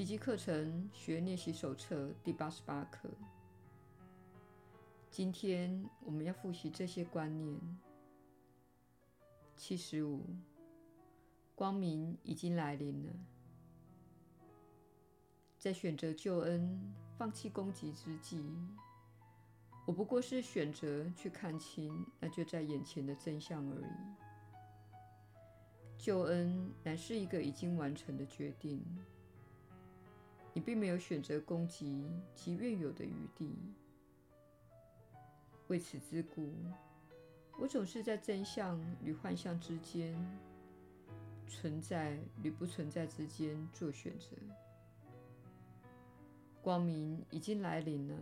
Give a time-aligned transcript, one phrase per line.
[0.00, 3.10] 奇迹课程学练习手册第八十八课。
[5.10, 7.60] 今天我们要复习这些观念。
[9.58, 10.24] 七十五，
[11.54, 13.12] 光明已经来临了。
[15.58, 16.80] 在选择救恩、
[17.18, 18.42] 放弃攻击之际，
[19.84, 23.92] 我不过是选择去看清那就在眼前的真相而已。
[25.98, 28.82] 救恩乃是一个已经完成的决定，
[30.60, 33.56] 你并没有选择攻击其原有的余地。
[35.68, 36.52] 为此之故，
[37.58, 40.14] 我总是在真相与幻象之间、
[41.48, 44.36] 存在与不存在之间做选择。
[46.60, 48.16] 光明已经来临了，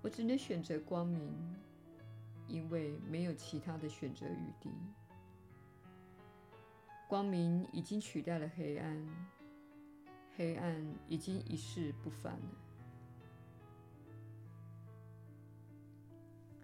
[0.00, 1.30] 我只能选择光明，
[2.48, 4.70] 因为没有其他的选择余地。
[7.06, 9.06] 光明已经取代了黑暗，
[10.36, 12.60] 黑暗已经一去不返了。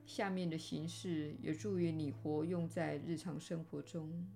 [0.05, 4.29] 下面的形式有助于你活用在日常生活中。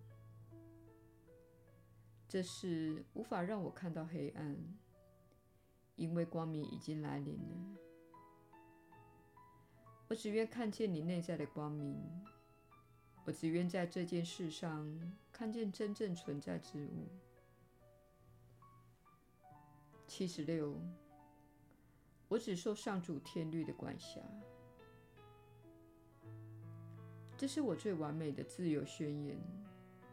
[2.29, 4.57] 这是无法让我看到黑暗，
[5.97, 7.57] 因为光明已经来临了。
[10.09, 11.97] 我只愿看见你内在的光明。
[13.25, 17.09] 我只愿在这件事上看见真正存在之物。
[20.07, 20.75] 七十六，
[22.29, 24.21] 我只受上主天律的管辖。
[27.37, 29.37] 这是我最完美的自由宣言。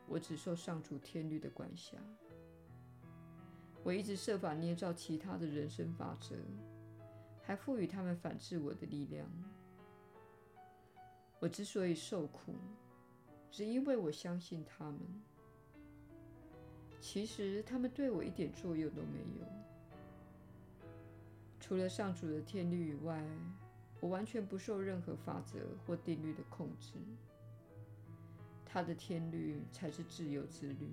[0.07, 1.95] 我只受上主天律的管辖。
[3.81, 6.35] 我一直设法捏造其他的人生法则，
[7.41, 9.25] 还赋予他们反制我的力量。
[11.39, 12.53] 我之所以受苦，
[13.49, 14.99] 只因为我相信他们，
[16.99, 19.70] 其实他们对我一点作用都没有。
[21.71, 23.25] 除了上主的天律以外，
[24.01, 25.57] 我完全不受任何法则
[25.87, 26.95] 或定律的控制。
[28.65, 30.91] 他的天律才是自由之律。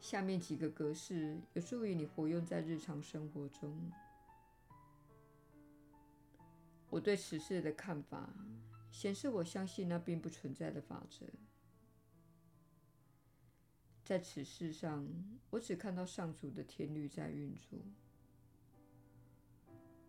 [0.00, 3.92] 下面几个格式有助于你活用在日常生活中。
[6.90, 8.28] 我对此事的看法
[8.90, 11.24] 显示，我相信那并不存在的法则。
[14.08, 15.06] 在此事上，
[15.50, 17.78] 我只看到上主的天律在运作。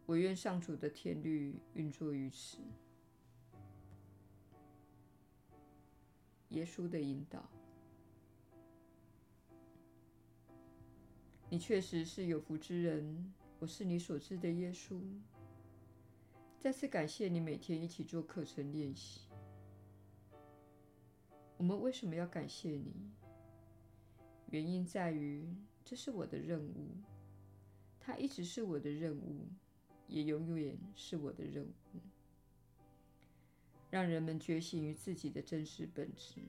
[0.06, 2.60] 我愿上主的天律运作于此。
[6.52, 7.46] 耶稣的引导，
[11.50, 13.34] 你确实是有福之人。
[13.60, 14.98] 我是你所知的耶稣。
[16.58, 19.28] 再次感谢你每天一起做课程练习。
[21.58, 23.12] 我们为什么要感谢你？
[24.52, 25.48] 原因在于
[25.86, 26.98] 这是我的任务，
[28.00, 29.48] 它一直是我的任务，
[30.08, 32.00] 也永远是我的任务。
[33.92, 36.42] 让人们觉醒于自己的真实本质。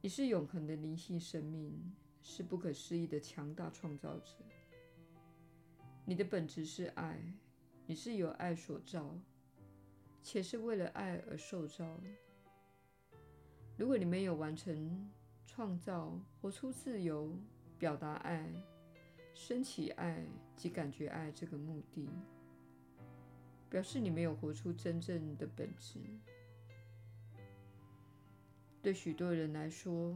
[0.00, 4.36] 你是永恒的灵性生命，是不可思议的强大创造者。
[6.04, 7.18] 你的本质是爱，
[7.86, 9.16] 你是由爱所造，
[10.22, 12.00] 且是为了爱而受造。
[13.76, 15.10] 如果你没有完成
[15.46, 17.36] 创造、活出自由、
[17.78, 18.48] 表达爱、
[19.34, 20.24] 升起爱
[20.56, 22.08] 及感觉爱这个目的，
[23.68, 25.98] 表示你没有活出真正的本质。
[28.80, 30.14] 对许多人来说，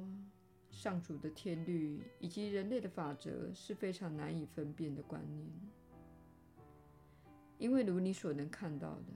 [0.70, 5.50] 上主的天律以及人类的法则是非常难以分辨的观念。
[7.58, 9.12] 因为如你所能看到的，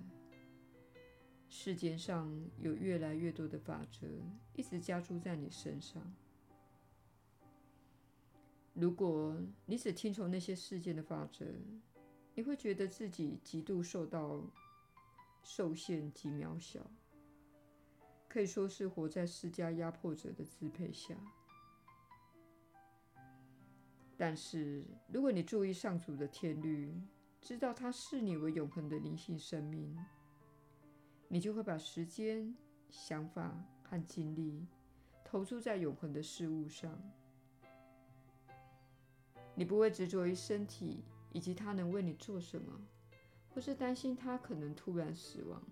[1.54, 4.06] 世间上有越来越多的法则
[4.54, 6.02] 一直加诸在你身上。
[8.72, 9.36] 如果
[9.66, 11.44] 你只听从那些世间的法则，
[12.34, 14.42] 你会觉得自己极度受到
[15.42, 16.90] 受限及渺小，
[18.30, 21.14] 可以说是活在施加压迫者的支配下。
[24.16, 24.82] 但是，
[25.12, 26.94] 如果你注意上主的天律，
[27.42, 29.94] 知道他视你为永恒的灵性生命，
[31.32, 32.54] 你就会把时间、
[32.90, 34.66] 想法和精力
[35.24, 37.00] 投注在永恒的事物上。
[39.54, 41.02] 你不会执着于身体
[41.32, 42.78] 以及它能为你做什么，
[43.54, 45.62] 或是担心它可能突然死亡。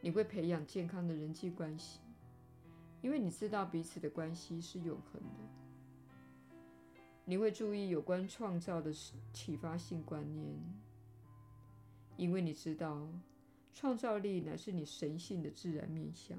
[0.00, 2.00] 你会培养健康的人际关系，
[3.00, 5.38] 因为你知道彼此的关系是永恒的。
[7.24, 8.92] 你会注意有关创造的
[9.32, 10.58] 启发性观念，
[12.22, 13.08] 因为你知道
[13.74, 16.38] 创造力乃是你神性的自然面向。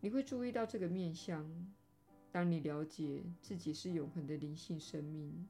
[0.00, 1.44] 你会注意到这个面向。
[2.30, 5.48] 当你了解自己是永恒的灵性生命，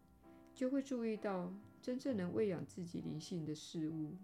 [0.54, 4.16] 就会注意到真正能喂养自己灵性的事物。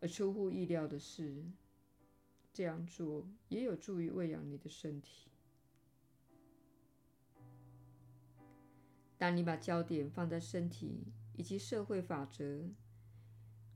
[0.00, 1.44] 而出乎意料的是，
[2.52, 5.30] 这样做也有助于喂养你的身体。
[9.16, 12.68] 当你把焦点放在身体以及社会法则，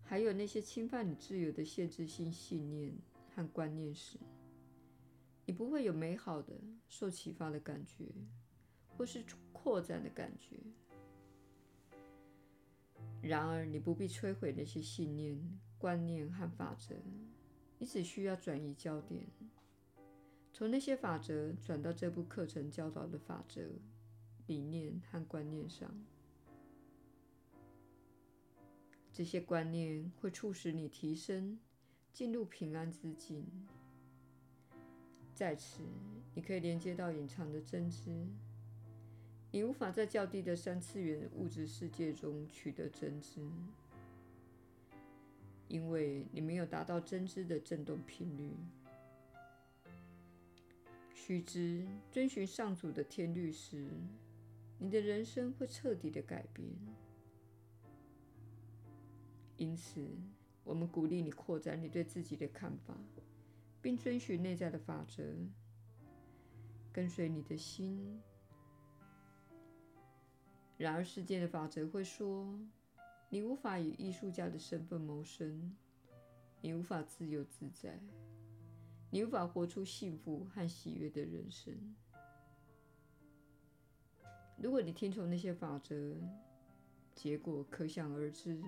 [0.03, 2.95] 还有那些侵犯你自由的限制性信念
[3.35, 4.19] 和观念时，
[5.45, 6.53] 你不会有美好的、
[6.89, 8.05] 受启发的感觉，
[8.97, 10.59] 或是扩展的感觉。
[13.23, 15.41] 然而，你不必摧毁那些信念、
[15.79, 16.95] 观念和法则，
[17.79, 19.27] 你只需要转移焦点，
[20.53, 23.63] 从那些法则转到这部课程教导的法则。
[24.49, 25.93] 理念和观念上，
[29.17, 31.59] 这些观念会促使你提升，
[32.13, 33.47] 进入平安之境。
[35.35, 35.81] 在此，
[36.35, 38.27] 你可以连接到隐藏的真知。
[39.53, 43.41] 你无法在较低的三次元物质世界中取得真知，
[45.67, 48.53] 因为你没有达到真知的振动频率。
[51.15, 53.89] 须知，遵循上主的天律时，
[54.79, 56.69] 你的人生会彻底的改变，
[59.57, 60.07] 因此，
[60.65, 62.95] 我们鼓励你扩展你对自己的看法，
[63.81, 65.23] 并遵循内在的法则，
[66.93, 68.21] 跟随你的心。
[70.77, 72.59] 然而，世界的法则会说，
[73.31, 75.75] 你无法以艺术家的身份谋生，
[76.61, 77.99] 你无法自由自在，
[79.11, 81.75] 你无法活出幸福和喜悦的人生。
[84.59, 86.15] 如果你听从那些法则，
[87.15, 88.63] 结果可想而知，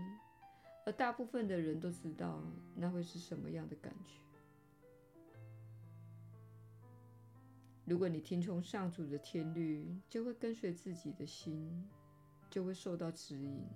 [0.89, 2.43] 而大部分的人都知道
[2.75, 4.15] 那会是什么样的感觉。
[7.85, 11.87] 如果你听从上主的天律，就会跟随自己的心，
[12.49, 13.67] 就会受到指引，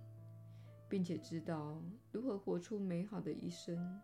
[0.89, 4.01] 并且知道如何活出美好的一生，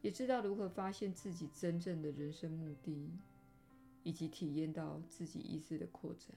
[0.00, 3.10] 也知道如何发现自己真正的人生目的，
[4.04, 6.30] 以及体验到自己意识的扩展。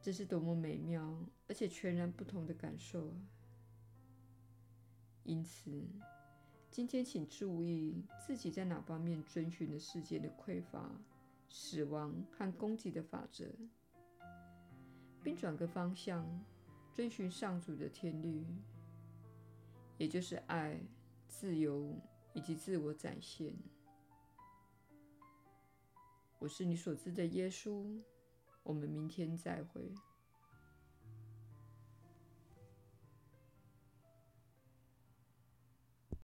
[0.00, 1.18] 这是多么美妙
[1.48, 3.14] 而且全然不同的感受啊！
[5.24, 5.86] 因此，
[6.70, 10.90] 今天请注意自己在哪方面遵循了世界的匮乏、
[11.48, 13.44] 死亡和攻击的法则，
[15.22, 16.26] 并转个方向，
[16.94, 18.46] 遵循上主的天律，
[19.98, 20.80] 也就是爱、
[21.26, 21.94] 自由
[22.32, 23.54] 以及自我展现。
[26.38, 28.00] 我是你所知的耶稣。
[28.68, 29.94] 我们明天再会。